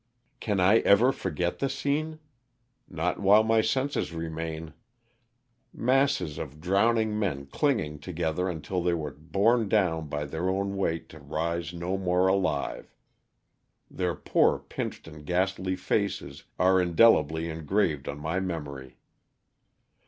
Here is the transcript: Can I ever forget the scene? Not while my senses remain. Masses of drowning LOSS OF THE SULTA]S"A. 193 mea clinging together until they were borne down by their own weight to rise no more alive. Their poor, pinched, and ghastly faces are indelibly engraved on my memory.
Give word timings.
Can 0.39 0.59
I 0.59 0.79
ever 0.79 1.11
forget 1.11 1.59
the 1.59 1.69
scene? 1.69 2.17
Not 2.89 3.19
while 3.19 3.43
my 3.43 3.61
senses 3.61 4.11
remain. 4.11 4.73
Masses 5.71 6.39
of 6.39 6.59
drowning 6.59 7.19
LOSS 7.19 7.31
OF 7.43 7.51
THE 7.51 7.57
SULTA]S"A. 7.59 7.61
193 7.67 7.69
mea 7.69 7.75
clinging 7.75 7.99
together 7.99 8.49
until 8.49 8.81
they 8.81 8.95
were 8.95 9.11
borne 9.11 9.69
down 9.69 10.07
by 10.09 10.25
their 10.25 10.49
own 10.49 10.75
weight 10.75 11.07
to 11.09 11.19
rise 11.19 11.71
no 11.71 11.99
more 11.99 12.25
alive. 12.27 12.95
Their 13.91 14.15
poor, 14.15 14.57
pinched, 14.57 15.07
and 15.07 15.23
ghastly 15.23 15.75
faces 15.75 16.45
are 16.57 16.81
indelibly 16.81 17.47
engraved 17.51 18.09
on 18.09 18.17
my 18.17 18.39
memory. 18.39 18.97